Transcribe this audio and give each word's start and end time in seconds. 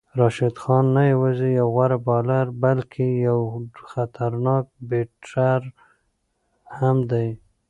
راشد 0.19 0.55
خان 0.63 0.85
نه 0.95 1.03
یوازې 1.13 1.47
یو 1.59 1.67
غوره 1.75 1.97
بالر 2.07 2.45
بلکې 2.63 3.07
یو 3.27 3.39
خطرناک 3.91 4.65
بیټر 4.89 5.61
هم 6.77 6.97
دی. 7.11 7.29